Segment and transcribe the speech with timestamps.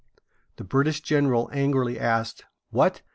[0.55, 3.03] The British general angrily asked: "What!